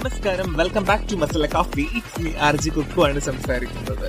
[0.00, 0.52] നമസ്കാരം.
[0.52, 1.88] Welcome back to Masala coffee.
[1.94, 4.06] It's me RJ Kukku ആണ് സംസാരിക്കുന്നത്.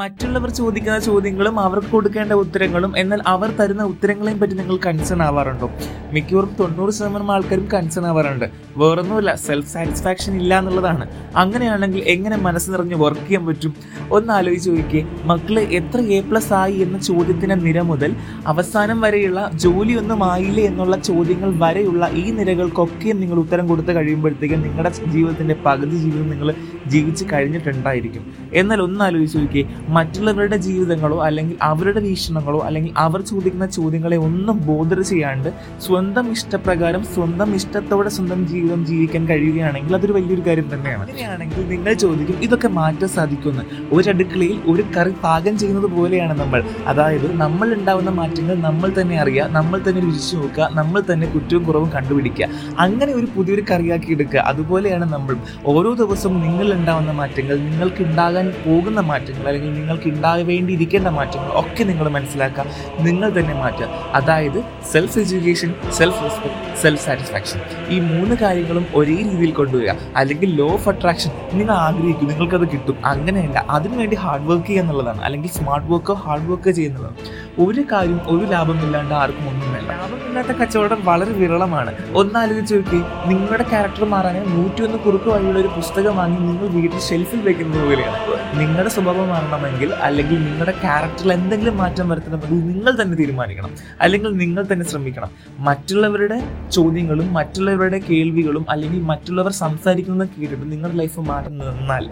[0.00, 5.70] മറ്റുള്ളവർ ചോദിക്കുന്ന ചോദ്യങ്ങളും അവർക്ക് കൊടുക്കേണ്ട ഉത്തരങ്ങളും എന്നാൽ അവർ തരുന്ന ഉത്തരങ്ങളെയും പറ്റി നിങ്ങൾ കൺസേൺ ആവാറുണ്ടോ?
[6.12, 8.46] മിക്കവാറും തൊണ്ണൂറ് ശതമാനം ആൾക്കാരും കൺസേൺ ആവാറുണ്ട്.
[8.76, 11.04] വേറൊന്നുമില്ല സെൽഫ് സാറ്റിസ്ഫാക്ഷൻ ഇല്ല എന്നുള്ളതാണ്.
[11.36, 13.74] അങ്ങനെയാണെങ്കിൽ എങ്ങനെ മനസ്സ് നിറഞ്ഞ് വർക്ക് ചെയ്യാൻ പറ്റും?
[14.10, 18.14] ഒന്ന് ആലോചിച്ച് നോക്കിയേ മക്കൾ എത്ര എ പ്ലസ് ആയി എന്ന ചോദ്യത്തിന്റെ നിര മുതൽ
[18.46, 25.56] അവസാനം വരെയുള്ള ജോലിയൊന്നും ആയില്ലേ എന്നുള്ള ചോദ്യങ്ങൾ വരെയുള്ള ഈ നിരകൾക്കൊക്കെ നിങ്ങൾ ഉത്തരം കൊടുത്ത് കഴിയുമ്പോഴത്തേക്കും നിങ്ങളുടെ ജീവിതത്തിന്റെ
[25.66, 26.54] പകുതി ജീവിതം നിങ്ങൾ
[26.86, 28.24] ജീവിച്ച് കഴിഞ്ഞിട്ടുണ്ടായിരിക്കും.
[28.52, 35.02] എന്നാൽ ഒന്ന് ആലോചിച്ച് നോക്കിയേ മറ്റുള്ളവരുടെ ജീവിതങ്ങളോ അല്ലെങ്കിൽ അവരുടെ വീക്ഷണങ്ങളോ അല്ലെങ്കിൽ അവർ ചോദിക്കുന്ന ചോദ്യങ്ങളെ ഒന്നും ബോധർ
[35.02, 35.48] ചെയ്യാണ്ട്
[35.80, 41.02] സ്വന്തം ഇഷ്ടപ്രകാരം സ്വന്തം ഇഷ്ടത്തോടെ സ്വന്തം ജീവിതം ജീവിക്കാൻ കഴിയുകയാണെങ്കിൽ അതൊരു വലിയൊരു കാര്യം തന്നെയാണ്.
[41.02, 43.64] അങ്ങനെയാണെങ്കിൽ നിങ്ങൾ ചോദിക്കും ഇതൊക്കെ മാറ്റാൻ സാധിക്കുമെന്ന്.
[43.92, 46.64] ഒരു അടുക്കളയിൽ ഒരു കറി പാകം ചെയ്യുന്നത് പോലെയാണ് നമ്മൾ.
[46.86, 51.90] അതായത് നമ്മൾ ഉണ്ടാവുന്ന മാറ്റങ്ങൾ നമ്മൾ തന്നെ അറിയുക നമ്മൾ തന്നെ രുചിച്ചു നോക്കുക നമ്മൾ തന്നെ കുറ്റവും കുറവും
[51.94, 52.48] കണ്ടുപിടിക്കുക.
[52.78, 54.40] അങ്ങനെ ഒരു പുതിയൊരു കറിയാക്കി എടുക്കുക.
[54.40, 61.50] അതുപോലെയാണ് നമ്മൾ ഓരോ ദിവസവും നിങ്ങൾ ഉണ്ടാവുന്ന മാറ്റങ്ങൾ നിങ്ങൾക്ക് ഉണ്ടാകാൻ പോകുന്ന മാറ്റങ്ങൾ അല്ലെങ്കിൽ നിങ്ങൾക്ക് ഉണ്ടാവേണ്ടിയിരിക്കേണ്ട മാറ്റങ്ങൾ
[61.60, 62.64] ഒക്കെ നിങ്ങൾ മനസ്സിലാക്കുക
[63.00, 63.88] നിങ്ങൾ തന്നെ മാറ്റുക.
[64.12, 64.60] അതായത്
[64.92, 69.92] self education self respect self satisfaction ഈ മൂന്ന് കാര്യങ്ങളും ഒരേ രീതിയിൽ കൊണ്ടുവരിക.
[70.16, 73.06] അല്ലെങ്കിൽ ലോ ഓഫ് അട്രാക്ഷൻ നിങ്ങൾ ആഗ്രഹിക്കും നിങ്ങൾക്കത് കിട്ടും.
[73.06, 73.66] അങ്ങനെയല്ല.
[73.70, 75.20] അതിനുവേണ്ടി ഹാർഡ് വർക്ക് ചെയ്യുക എന്നുള്ളതാണ്.
[75.22, 77.16] അല്ലെങ്കിൽ സ്മാർട്ട് വർക്ക് ഹാർഡ് വർക്ക് ചെയ്യുന്നതാണ്
[77.58, 81.94] ഒരു കാര്യം ഒരു ലാഭമില്ലാണ്ട് ആർക്കും ഒന്നും വേണ്ട ലാഭമില്ലാത്ത കച്ചവടം വളരെ വിരളമാണ്.
[82.14, 87.84] ഒന്നാലോചിച്ച് നോക്കി നിങ്ങളുടെ ക്യാരക്ടർ മാറാൻ നൂറ്റിയൊന്ന് കുറുക്ക് വഴിയുള്ള ഒരു പുസ്തകം വാങ്ങി നിങ്ങൾ വീട്ടിൽ ഷെൽഫിൽ വെക്കുന്നത്
[87.84, 88.18] പോലെയാണ്.
[88.60, 93.70] നിങ്ങളുടെ സ്വഭാവം മാറണമെങ്കിൽ അല്ലെങ്കിൽ നിങ്ങളുടെ ക്യാരക്ടറിൽ എന്തെങ്കിലും മാറ്റം വരുത്തണമെങ്കിൽ നിങ്ങൾ തന്നെ തീരുമാനിക്കണം.
[94.00, 95.30] അല്ലെങ്കിൽ നിങ്ങൾ തന്നെ ശ്രമിക്കണം.
[95.58, 96.42] മറ്റുള്ളവരുടെ
[96.72, 102.10] ചോദ്യങ്ങളും മറ്റുള്ളവരുടെ കേൾവികളും അല്ലെങ്കിൽ മറ്റുള്ളവർ സംസാരിക്കുന്നത് കേട്ടിട്ട് നിങ്ങളുടെ ലൈഫ് മാറി നിന്നാൽ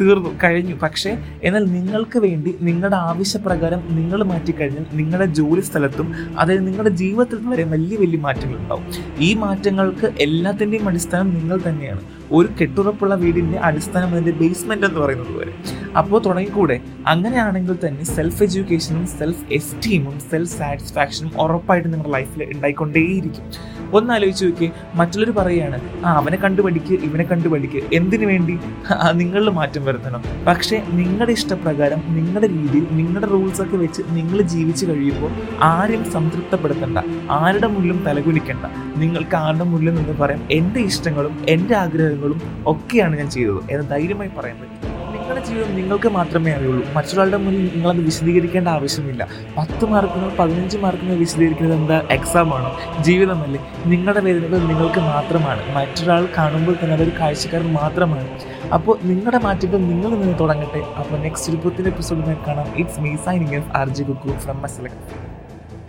[0.00, 0.74] തീർന്നു കഴിഞ്ഞു.
[0.74, 7.64] പക്ഷേ എന്നാൽ നിങ്ങൾക്ക് വേണ്ടി നിങ്ങളുടെ ആവശ്യപ്രകാരം നിങ്ങൾ മാറ്റിക്കഴിഞ്ഞാൽ നിങ്ങളുടെ ജോലി സ്ഥലത്തും അതായത് നിങ്ങളുടെ ജീവിതത്തിൽ വരെ
[7.64, 8.84] വലിയ വലിയ മാറ്റങ്ങൾ ഉണ്ടാവും
[9.18, 12.00] ഈ മാറ്റങ്ങൾക്ക് എല്ലാത്തിന്റെയും അടിസ്ഥാനം നിങ്ങൾ തന്നെയാണ്.
[12.32, 15.52] ഒരു കെട്ടുറപ്പുള്ള വീടിന്റെ അടിസ്ഥാനം അതിന്റെ ബേസ്മെന്റ് എന്ന് പറയുന്നത് പോലെ.
[15.98, 16.80] അപ്പോൾ തുടങ്ങിക്കൂടെ?
[17.06, 23.44] അങ്ങനെയാണെങ്കിൽ തന്നെ സെൽഫ് എഡ്യൂക്കേഷനും സെൽഫ് എസ്റ്റീമും സെൽഫ് സാറ്റിസ്ഫാക്ഷനും ഉറപ്പായിട്ട് നിങ്ങളുടെ ലൈഫിൽ ഉണ്ടായിക്കൊണ്ടേയിരിക്കും.
[23.92, 26.62] ഒന്ന് ആലോചിച്ച് നോക്കിയേ മറ്റുള്ളവർ പറയുകയാണ് ആ അവനെ കണ്ടു
[27.04, 27.48] ഇവനെ കണ്ടു
[27.92, 28.54] എന്തിനു വേണ്ടി?
[29.14, 30.22] നിങ്ങളിൽ മാറ്റം വരുത്തണം.
[30.46, 35.32] പക്ഷേ നിങ്ങളുടെ ഇഷ്ടപ്രകാരം നിങ്ങളുടെ രീതിയിൽ നിങ്ങളുടെ റൂൾസ് ഒക്കെ വെച്ച് നിങ്ങൾ ജീവിച്ചു കഴിയുമ്പോൾ
[35.62, 36.98] ആരും സംതൃപ്തപ്പെടുത്തണ്ട
[37.30, 43.60] ആരുടെ മുന്നിലും തലകുലിക്കണ്ട നിങ്ങൾക്ക് ആരുടെ മുന്നിൽ നിന്ന് പറയാം എന്റെ ഇഷ്ടങ്ങളും എന്റെ ആഗ്രഹങ്ങളും ഒക്കെയാണ് ഞാൻ ചെയ്തത്
[43.70, 44.95] എന്ന് ധൈര്യമായി പറയാൻ പറ്റും
[45.26, 46.92] നിങ്ങളുടെ ജീവിതം നിങ്ങൾക്ക് മാത്രമേ അറിയുള്ളൂ.
[46.92, 49.28] മറ്റൊരാളുടെ മുന്നിൽ നിങ്ങളത് വിശദീകരിക്കേണ്ട ആവശ്യമില്ല.
[49.58, 52.02] പത്ത് മാർക്കിനോ പതിനഞ്ച് മാർക്കിനോ വിശദീകരിക്കുന്നത് എന്താ?
[52.10, 53.02] എക്സാം ആണോ?
[53.02, 55.74] ജീവിതമല്ലേ നിങ്ങളുടെ വേദനകൾ നിങ്ങൾക്ക് മാത്രമാണ്.
[55.74, 58.28] മറ്റൊരാൾ കാണുമ്പോൾ തന്നെ അതൊരു കാഴ്ചക്കാരൻ മാത്രമാണ്.
[58.74, 60.82] അപ്പോൾ നിങ്ങളുടെ മാറ്റങ്ങൾ നിങ്ങൾ നിന്ന് തുടങ്ങട്ടെ.
[60.98, 62.68] അപ്പോൾ നെക്സ്റ്റ് ഒരു പുതിയ എപ്പിസോഡിനെ കാണാം.
[62.76, 65.35] It's me signing R J Kukku from മസലക്ക